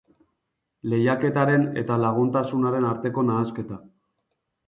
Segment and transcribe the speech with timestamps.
[0.93, 3.77] Lehiaketaren eta laguntasunaren arteko nahasketa.